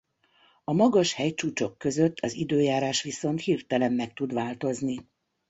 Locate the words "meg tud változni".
3.93-5.05